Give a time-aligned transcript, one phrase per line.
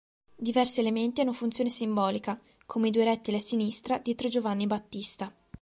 [0.35, 5.31] Diversi elementi hanno funzione simbolica, come i due rettili a sinistra dietro Giovanni Battista.